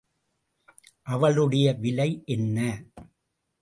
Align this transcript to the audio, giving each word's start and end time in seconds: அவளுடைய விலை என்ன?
அவளுடைய 1.07 1.73
விலை 1.73 2.09
என்ன? 2.25 2.57